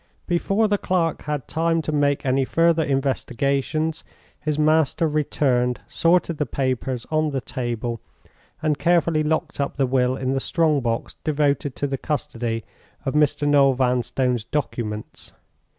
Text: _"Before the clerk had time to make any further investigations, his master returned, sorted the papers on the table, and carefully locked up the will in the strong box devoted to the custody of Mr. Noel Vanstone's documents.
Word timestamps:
_"Before 0.25 0.67
the 0.67 0.79
clerk 0.79 1.25
had 1.25 1.47
time 1.47 1.79
to 1.83 1.91
make 1.91 2.25
any 2.25 2.43
further 2.43 2.81
investigations, 2.81 4.03
his 4.39 4.57
master 4.57 5.07
returned, 5.07 5.79
sorted 5.87 6.39
the 6.39 6.47
papers 6.47 7.05
on 7.11 7.29
the 7.29 7.39
table, 7.39 8.01
and 8.63 8.79
carefully 8.79 9.21
locked 9.21 9.59
up 9.61 9.75
the 9.75 9.85
will 9.85 10.17
in 10.17 10.31
the 10.33 10.39
strong 10.39 10.79
box 10.81 11.17
devoted 11.23 11.75
to 11.75 11.85
the 11.85 11.99
custody 11.99 12.63
of 13.05 13.13
Mr. 13.13 13.47
Noel 13.47 13.73
Vanstone's 13.75 14.43
documents. 14.43 15.33